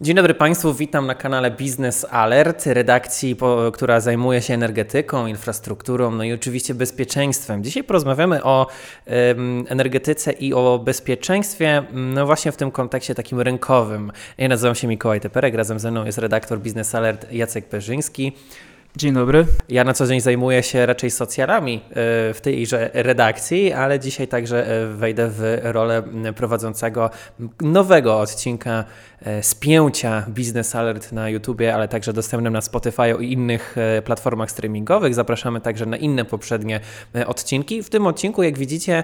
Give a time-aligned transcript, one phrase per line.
[0.00, 3.36] Dzień dobry Państwu, witam na kanale Business Alert, redakcji,
[3.72, 7.64] która zajmuje się energetyką, infrastrukturą, no i oczywiście bezpieczeństwem.
[7.64, 8.66] Dzisiaj porozmawiamy o
[9.68, 14.12] energetyce i o bezpieczeństwie, no właśnie w tym kontekście takim rynkowym.
[14.38, 18.32] Ja nazywam się Mikołaj Teperek, razem ze mną jest redaktor Business Alert Jacek Perzyński.
[18.96, 19.46] Dzień dobry.
[19.68, 21.92] Ja na co dzień zajmuję się raczej socjalami e,
[22.34, 26.02] w tejże redakcji, ale dzisiaj także e, wejdę w rolę
[26.36, 27.10] prowadzącego
[27.60, 28.84] nowego odcinka
[29.22, 35.14] e, spięcia Business Alert na YouTubie, ale także dostępnym na Spotify i innych platformach streamingowych.
[35.14, 36.80] Zapraszamy także na inne poprzednie
[37.26, 37.82] odcinki.
[37.82, 39.02] W tym odcinku, jak widzicie,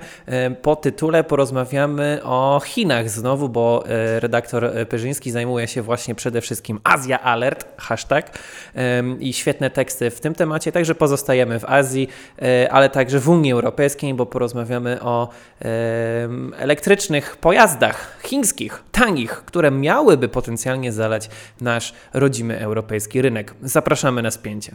[0.62, 3.84] po tytule porozmawiamy o Chinach znowu, bo
[4.18, 8.38] redaktor Perzyński zajmuje się właśnie przede wszystkim Azja Alert, hashtag
[9.20, 10.72] i świetne teksty w tym temacie.
[10.72, 12.08] Także pozostajemy w Azji,
[12.42, 15.28] e, ale także w Unii Europejskiej, bo porozmawiamy o
[16.56, 21.30] elektrycznych pojazdach chińskich, tanich, które miałyby potencjalnie zalać
[21.60, 23.54] nasz rodzimy europejski rynek.
[23.62, 24.72] Zapraszamy na spięcie.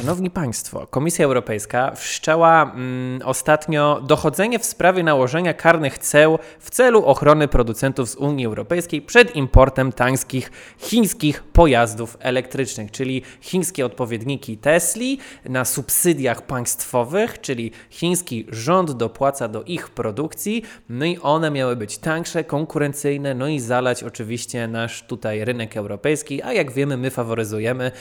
[0.00, 7.04] Szanowni Państwo, Komisja Europejska wszczęła mm, ostatnio dochodzenie w sprawie nałożenia karnych ceł w celu
[7.04, 15.18] ochrony producentów z Unii Europejskiej przed importem tańskich chińskich pojazdów elektrycznych, czyli chińskie odpowiedniki Tesli
[15.44, 21.98] na subsydiach państwowych, czyli chiński rząd dopłaca do ich produkcji, no i one miały być
[21.98, 27.92] tańsze, konkurencyjne, no i zalać oczywiście nasz tutaj rynek europejski, a jak wiemy, my faworyzujemy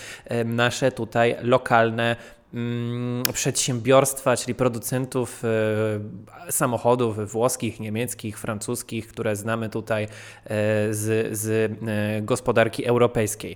[0.45, 2.18] nasze tutaj lokalne Mm,
[3.33, 5.44] przedsiębiorstwa, czyli producentów
[6.47, 10.08] e, samochodów włoskich, niemieckich, francuskich, które znamy tutaj e,
[10.94, 13.56] z, z e, gospodarki europejskiej.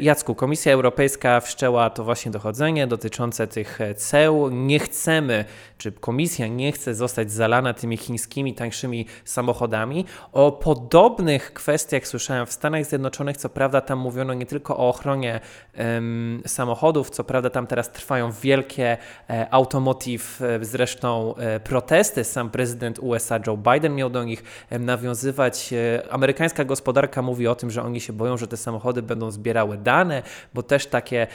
[0.00, 4.50] Jacku, Komisja Europejska wszczęła to właśnie dochodzenie dotyczące tych ceł.
[4.50, 5.44] Nie chcemy,
[5.78, 10.04] czy Komisja nie chce zostać zalana tymi chińskimi, tańszymi samochodami.
[10.32, 13.36] O podobnych kwestiach słyszałem w Stanach Zjednoczonych.
[13.36, 15.40] Co prawda, tam mówiono nie tylko o ochronie
[15.78, 18.96] um, samochodów, co prawda, tam teraz trwa trwają wielkie
[19.30, 22.24] e, automotive, e, zresztą e, protesty.
[22.24, 25.74] Sam prezydent USA Joe Biden miał do nich nawiązywać.
[26.10, 30.22] Amerykańska gospodarka mówi o tym, że oni się boją, że te samochody będą zbierały dane,
[30.54, 31.26] bo też takie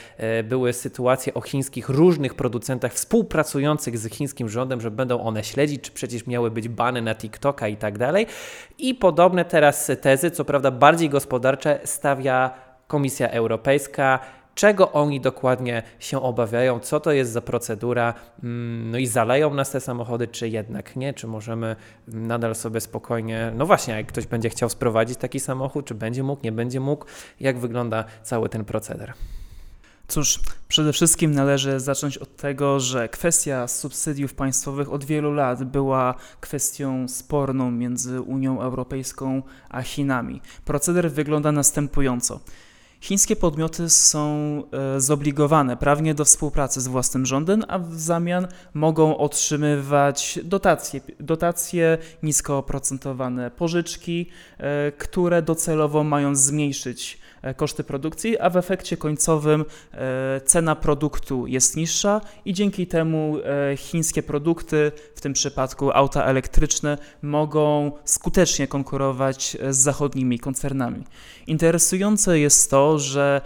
[0.44, 5.92] były sytuacje o chińskich różnych producentach współpracujących z chińskim rządem, że będą one śledzić, czy
[5.92, 8.26] przecież miały być bany na TikToka i tak dalej.
[8.78, 12.50] I podobne teraz tezy, co prawda bardziej gospodarcze, stawia
[12.86, 14.18] Komisja Europejska
[14.54, 19.70] czego oni dokładnie się obawiają, co to jest za procedura, mm, no i zaleją nas
[19.70, 21.76] te samochody, czy jednak nie, czy możemy
[22.08, 26.44] nadal sobie spokojnie, no właśnie, jak ktoś będzie chciał sprowadzić taki samochód, czy będzie mógł,
[26.44, 27.06] nie będzie mógł,
[27.40, 29.12] jak wygląda cały ten proceder.
[30.08, 36.14] Cóż, przede wszystkim należy zacząć od tego, że kwestia subsydiów państwowych od wielu lat była
[36.40, 40.40] kwestią sporną między Unią Europejską a Chinami.
[40.64, 42.40] Proceder wygląda następująco.
[43.02, 49.18] Chińskie podmioty są e, zobligowane prawnie do współpracy z własnym rządem, a w zamian mogą
[49.18, 54.26] otrzymywać dotacje, dotacje nisko oprocentowane pożyczki,
[54.58, 57.18] e, które docelowo mają zmniejszyć
[57.56, 63.76] koszty produkcji, a w efekcie końcowym e, cena produktu jest niższa i dzięki temu e,
[63.76, 71.04] chińskie produkty, w tym przypadku auta elektryczne, mogą skutecznie konkurować z zachodnimi koncernami.
[71.46, 73.40] Interesujące jest to, że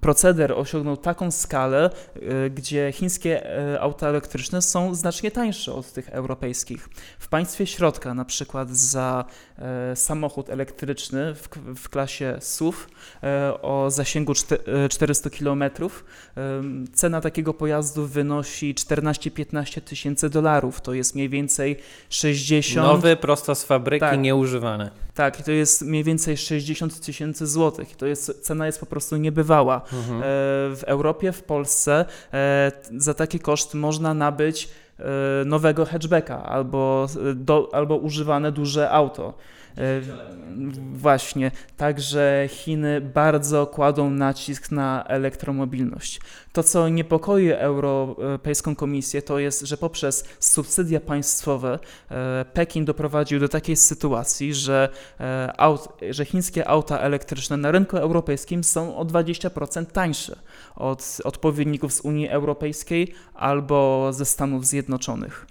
[0.00, 1.90] proceder osiągnął taką skalę,
[2.50, 3.42] gdzie chińskie
[3.80, 6.88] auta elektryczne są znacznie tańsze od tych europejskich.
[7.18, 9.24] W państwie środka, na przykład za
[9.94, 12.86] samochód elektryczny w, w klasie SUV
[13.22, 14.32] e, o zasięgu
[14.90, 15.62] 400 km.
[15.62, 15.70] E,
[16.92, 20.80] cena takiego pojazdu wynosi 14-15 tysięcy dolarów.
[20.80, 21.76] To jest mniej więcej
[22.10, 22.86] 60.
[22.86, 24.90] Nowy, prosto z fabryki, tak, nieużywany.
[25.14, 27.96] Tak, i to jest mniej więcej 60 tysięcy złotych.
[27.96, 29.82] To jest, cena jest po prostu niebywała.
[29.92, 30.18] Mhm.
[30.18, 30.22] E,
[30.76, 32.04] w Europie, w Polsce
[32.96, 34.68] za taki koszt można nabyć
[35.46, 39.34] nowego hatchbacka albo, do, albo używane duże auto.
[39.78, 40.00] E,
[40.92, 46.20] właśnie, także Chiny bardzo kładą nacisk na elektromobilność.
[46.52, 51.78] To, co niepokoi Europejską Komisję, to jest, że poprzez subsydia państwowe
[52.10, 54.88] e, Pekin doprowadził do takiej sytuacji, że,
[55.20, 60.36] e, aut, że chińskie auta elektryczne na rynku europejskim są o 20% tańsze
[60.76, 65.46] od odpowiedników z Unii Europejskiej albo ze Stanów Zjednoczonych.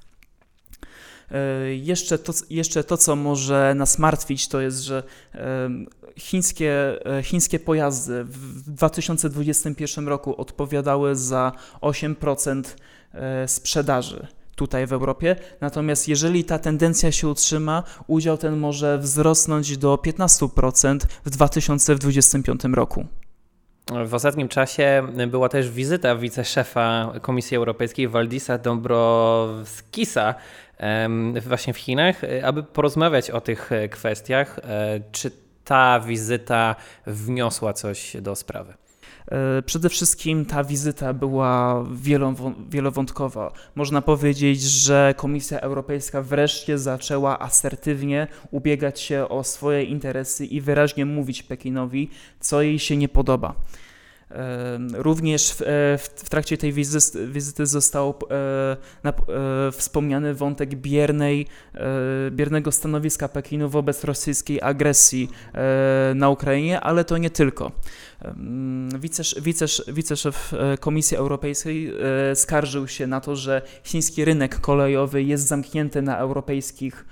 [1.81, 5.03] Jeszcze to, jeszcze to, co może nas martwić, to jest, że
[6.17, 12.63] chińskie, chińskie pojazdy w 2021 roku odpowiadały za 8%
[13.47, 15.35] sprzedaży tutaj w Europie.
[15.61, 23.05] Natomiast jeżeli ta tendencja się utrzyma, udział ten może wzrosnąć do 15% w 2025 roku.
[24.05, 30.35] W ostatnim czasie była też wizyta wiceszefa Komisji Europejskiej Waldisa Dombrovskisa
[31.47, 34.59] właśnie w Chinach, aby porozmawiać o tych kwestiach.
[34.59, 35.31] E, czy
[35.63, 36.75] ta wizyta
[37.05, 38.73] wniosła coś do sprawy?
[39.29, 41.85] E, przede wszystkim ta wizyta była
[42.69, 43.53] wielowątkowa.
[43.75, 51.05] Można powiedzieć, że Komisja Europejska wreszcie zaczęła asertywnie ubiegać się o swoje interesy i wyraźnie
[51.05, 52.09] mówić Pekinowi,
[52.39, 53.55] co jej się nie podoba.
[54.93, 55.65] Również w, e,
[55.97, 59.13] w, trakcie tej wizyty, wizyty został e, na, e,
[59.71, 61.47] wspomniany wątek biernej,
[62.31, 65.29] biernego stanowiska Pekinu wobec rosyjskiej agresji
[66.15, 67.71] na Ukrainie, ale to nie tylko.
[68.99, 71.93] Wicesz, wicesz, wiceszef Komisji Europejskiej
[72.35, 77.05] skarżył się na to, że chiński rynek kolejowy jest zamknięty na europejskich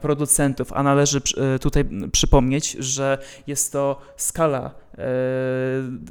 [0.00, 1.20] producentów, a należy
[1.60, 5.04] tutaj przypomnieć, że jest to skala E,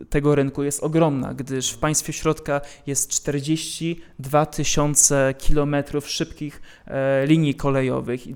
[0.09, 7.55] tego rynku jest ogromna, gdyż w państwie środka jest 42 tysiące kilometrów szybkich e, linii
[7.55, 8.35] kolejowych i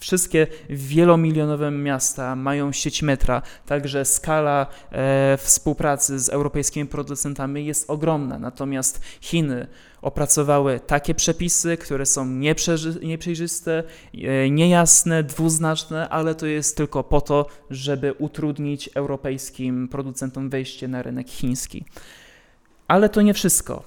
[0.00, 8.38] wszystkie wielomilionowe miasta mają sieć metra, także skala e, współpracy z europejskimi producentami jest ogromna.
[8.38, 9.66] Natomiast Chiny
[10.02, 12.26] opracowały takie przepisy, które są
[13.02, 13.82] nieprzejrzyste,
[14.14, 21.02] e, niejasne, dwuznaczne, ale to jest tylko po to, żeby utrudnić europejskim producentom wejście na
[21.02, 21.84] rynek chiński.
[22.88, 23.84] Ale to nie wszystko.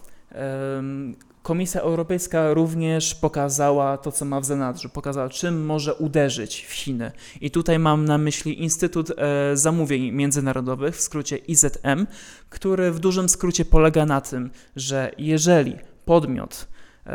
[1.44, 7.12] Komisja Europejska również pokazała to, co ma w zanadrzu, pokazała, czym może uderzyć w Chiny.
[7.42, 12.08] I tutaj mam na myśli Instytut e, Zamówień Międzynarodowych, w skrócie IZM,
[12.50, 15.76] który w dużym skrócie polega na tym, że jeżeli
[16.06, 16.68] podmiot
[17.06, 17.10] e,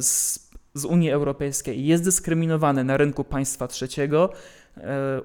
[0.00, 0.38] z,
[0.74, 4.32] z Unii Europejskiej jest dyskryminowany na rynku państwa trzeciego,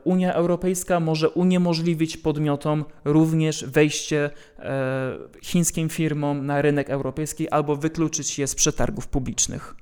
[0.03, 4.29] Unia Europejska może uniemożliwić podmiotom również wejście
[4.59, 9.75] e, chińskim firmom na rynek europejski albo wykluczyć je z przetargów publicznych.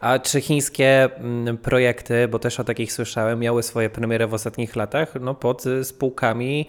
[0.00, 4.76] A czy chińskie mm, projekty, bo też o takich słyszałem, miały swoje premiery w ostatnich
[4.76, 5.14] latach?
[5.20, 6.68] No, pod y, spółkami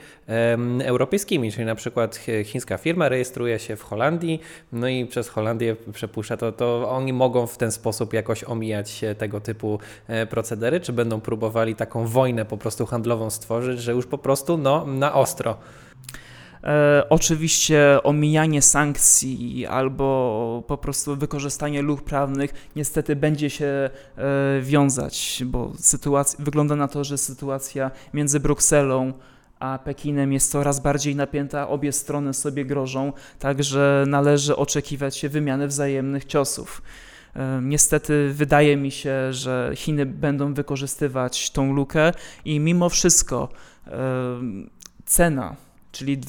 [0.83, 6.37] europejskimi, czyli na przykład chińska firma rejestruje się w Holandii, no i przez Holandię przepuszcza,
[6.37, 11.21] to, to oni mogą w ten sposób jakoś omijać tego typu e, procedery, czy będą
[11.21, 15.57] próbowali taką wojnę po prostu handlową stworzyć, że już po prostu no, na ostro
[17.09, 25.73] oczywiście omijanie sankcji albo po prostu wykorzystanie luk prawnych niestety będzie się e, wiązać, bo
[25.79, 29.13] sytuacja, wygląda na to, że sytuacja między Brukselą
[29.59, 35.67] a Pekinem jest coraz bardziej napięta, obie strony sobie grożą, także należy oczekiwać się wymiany
[35.67, 36.81] wzajemnych ciosów.
[37.35, 42.11] E, niestety wydaje mi się, że Chiny będą wykorzystywać tą lukę
[42.45, 43.49] i mimo wszystko
[45.05, 45.55] cena
[45.97, 46.21] Czyli,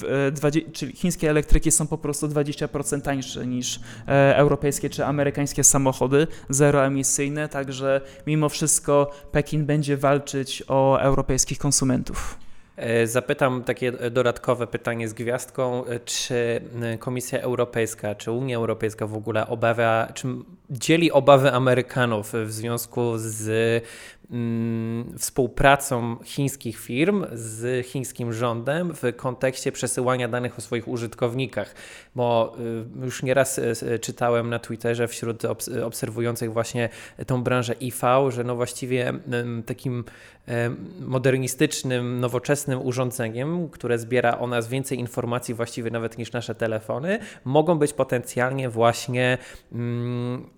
[0.44, 6.26] e, czyli chińskie elektryki są po prostu 20% tańsze niż e, europejskie czy amerykańskie samochody
[6.48, 12.47] zeroemisyjne, także mimo wszystko Pekin będzie walczyć o europejskich konsumentów.
[12.78, 16.60] E, zapytam takie dodatkowe pytanie z gwiazdką, czy
[16.98, 20.28] Komisja Europejska, czy Unia Europejska w ogóle obawia, czy
[20.70, 23.84] dzieli obawy Amerykanów w związku z
[24.30, 31.74] Mm, współpracą chińskich firm z chińskim rządem w kontekście przesyłania danych o swoich użytkownikach,
[32.14, 32.56] bo
[33.04, 33.60] już nieraz
[34.00, 35.42] czytałem na Twitterze wśród
[35.84, 36.88] obserwujących właśnie
[37.26, 39.12] tą branżę IV, że no właściwie
[39.66, 40.04] takim
[41.00, 47.78] modernistycznym, nowoczesnym urządzeniem, które zbiera o nas więcej informacji właściwie nawet niż nasze telefony, mogą
[47.78, 49.38] być potencjalnie właśnie
[49.72, 50.50] mm,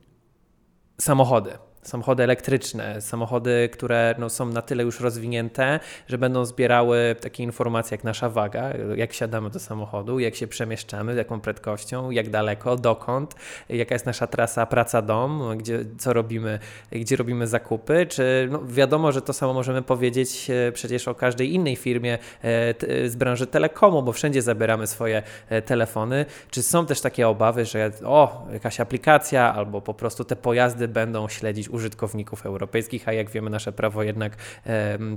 [1.00, 1.50] samochody
[1.82, 7.94] samochody elektryczne, samochody, które no, są na tyle już rozwinięte, że będą zbierały takie informacje
[7.94, 12.76] jak nasza waga, jak siadamy do samochodu, jak się przemieszczamy, z jaką prędkością, jak daleko,
[12.76, 13.34] dokąd,
[13.68, 16.58] jaka jest nasza trasa praca-dom, gdzie, co robimy,
[16.92, 21.54] gdzie robimy zakupy, czy no, wiadomo, że to samo możemy powiedzieć e, przecież o każdej
[21.54, 26.26] innej firmie e, z branży telekomu, bo wszędzie zabieramy swoje e, telefony.
[26.50, 31.28] Czy są też takie obawy, że o, jakaś aplikacja albo po prostu te pojazdy będą
[31.28, 34.36] śledzić użytkowników europejskich, a jak wiemy, nasze prawo jednak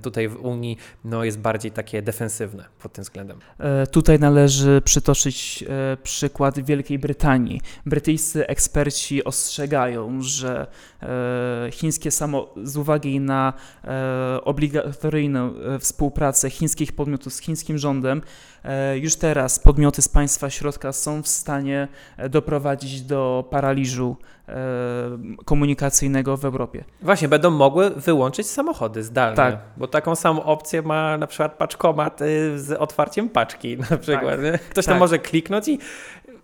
[0.03, 3.39] tutaj w Unii no, jest bardziej takie defensywne pod tym względem.
[3.59, 7.61] E, tutaj należy przytoczyć e, przykład Wielkiej Brytanii.
[7.85, 10.67] Brytyjscy eksperci ostrzegają, że
[11.01, 13.53] e, chińskie samo z uwagi na
[14.43, 18.21] obligatoryjną współpracę chińskich podmiotów z chińskim rządem,
[18.95, 21.87] już teraz podmioty z państwa środka są w stanie
[22.29, 24.17] doprowadzić do paraliżu
[25.45, 26.83] komunikacyjnego w Europie.
[27.01, 29.57] Właśnie, będą mogły wyłączyć samochody zdalnie, tak.
[29.77, 34.39] bo taką samą opcję ma na przykład paczkomat y, z otwarciem paczki na przykład.
[34.51, 34.61] Tak.
[34.61, 34.99] Ktoś tam tak.
[34.99, 35.79] może kliknąć i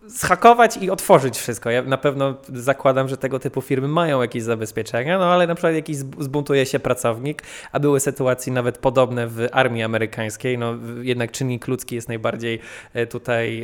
[0.09, 1.69] zhakować i otworzyć wszystko.
[1.69, 5.73] Ja na pewno zakładam, że tego typu firmy mają jakieś zabezpieczenia, no ale na przykład
[5.73, 11.67] jakiś zbuntuje się pracownik, a były sytuacje nawet podobne w armii amerykańskiej, no jednak czynnik
[11.67, 12.59] ludzki jest najbardziej
[12.93, 13.63] e, tutaj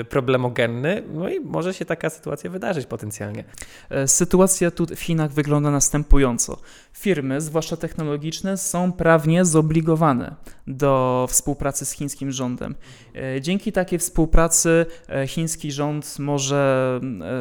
[0.00, 3.44] e, problemogenny, no i może się taka sytuacja wydarzyć potencjalnie.
[3.90, 6.58] E, sytuacja tu w Chinach wygląda następująco.
[6.92, 10.34] Firmy, zwłaszcza technologiczne, są prawnie zobligowane
[10.66, 12.74] do współpracy z chińskim rządem.
[13.40, 14.86] Dzięki takiej współpracy
[15.26, 17.00] chiński rząd może,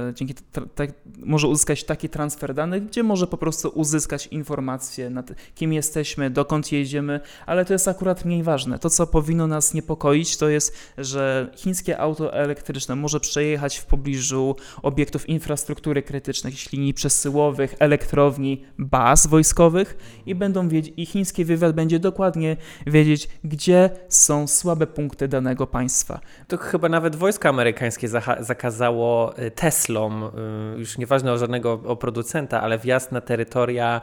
[0.09, 0.33] e, dzięki
[0.75, 0.87] te,
[1.17, 5.23] może uzyskać taki transfer danych, gdzie może po prostu uzyskać informacje na
[5.55, 8.79] kim jesteśmy, dokąd jedziemy, ale to jest akurat mniej ważne.
[8.79, 14.55] To, co powinno nas niepokoić, to jest, że chińskie auto elektryczne może przejechać w pobliżu
[14.81, 21.99] obiektów infrastruktury krytycznej, linii przesyłowych, elektrowni, baz wojskowych i będą wiedzieć, i chiński wywiad będzie
[21.99, 26.19] dokładnie wiedzieć, gdzie są słabe punkty danego państwa.
[26.47, 28.07] To chyba nawet wojska amerykańskie
[28.39, 34.01] zakazało y, Teslom, y, już nieważne o żadnego o producenta, ale wjazd na terytoria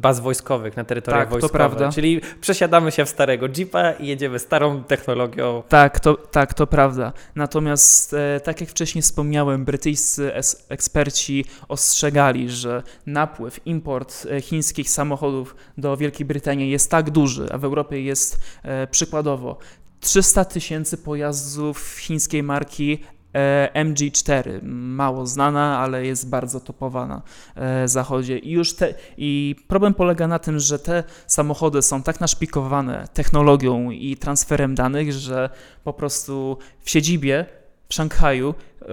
[0.00, 1.52] baz wojskowych, na terytoria tak, wojskowe.
[1.52, 1.92] To prawda.
[1.92, 5.62] Czyli przesiadamy się w starego Jeepa i jedziemy starą technologią.
[5.68, 7.12] Tak, to, tak, to prawda.
[7.34, 10.32] Natomiast, e, tak jak wcześniej wspomniałem, brytyjscy
[10.68, 17.58] eksperci ostrzegali, że napływ, import e, chińskich samochodów do Wielkiej Brytanii jest tak duży, a
[17.58, 19.58] w Europie jest e, przykładowo
[20.00, 22.98] 300 tysięcy pojazdów chińskiej marki
[23.34, 27.22] e, MG4, mało znana, ale jest bardzo topowa na
[27.56, 28.38] e, zachodzie.
[28.38, 33.90] I już te, i problem polega na tym, że te samochody są tak naszpikowane technologią
[33.90, 35.50] i transferem danych, że
[35.84, 37.46] po prostu w siedzibie
[37.88, 38.86] w Szanghaju e,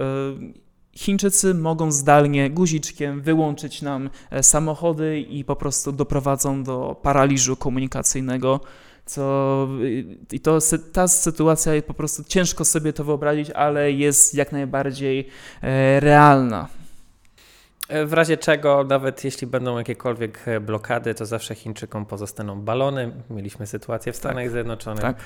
[0.96, 4.10] Chińczycy mogą zdalnie guziczkiem wyłączyć nam
[4.42, 8.60] samochody i po prostu doprowadzą do paraliżu komunikacyjnego
[9.06, 9.68] co
[10.32, 10.58] i to
[10.92, 15.28] ta sytuacja po prostu ciężko sobie to wyobrazić, ale jest jak najbardziej
[15.62, 16.68] e, realna.
[18.06, 23.12] W razie czego, nawet jeśli będą jakiekolwiek e, blokady, to zawsze Chińczykom pozostaną balony.
[23.30, 25.00] Mieliśmy sytuację w Stanach tak, Zjednoczonych.
[25.00, 25.16] Tak.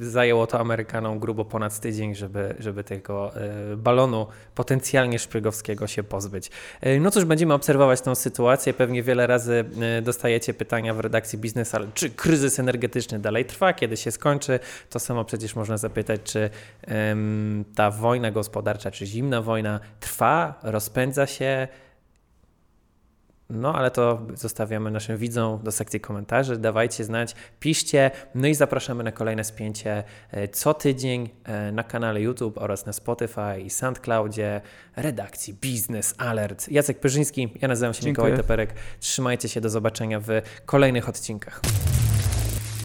[0.00, 6.50] Zajęło to Amerykanom grubo ponad tydzień, żeby, żeby tego e, balonu potencjalnie szpiegowskiego się pozbyć.
[6.80, 8.74] E, no cóż, będziemy obserwować tę sytuację.
[8.74, 9.64] Pewnie wiele razy
[10.02, 14.58] dostajecie pytania w redakcji biznes, ale czy kryzys energetyczny dalej trwa, kiedy się skończy?
[14.90, 16.50] To samo przecież można zapytać, czy
[16.88, 21.49] um, ta wojna gospodarcza, czy zimna wojna trwa, rozpędza się,
[23.50, 26.56] no, ale to zostawiamy naszym widzom do sekcji komentarzy.
[26.56, 28.10] Dawajcie znać, piszcie.
[28.34, 32.92] No i zapraszamy na kolejne spięcie e, co tydzień e, na kanale YouTube oraz na
[32.92, 34.60] Spotify i SoundCloudzie
[34.96, 36.68] redakcji Business Alert.
[36.68, 38.26] Jacek Pyrzyński, ja nazywam się Dziękuję.
[38.26, 38.74] Mikołaj Teperek.
[39.00, 40.28] Trzymajcie się, do zobaczenia w
[40.66, 41.60] kolejnych odcinkach.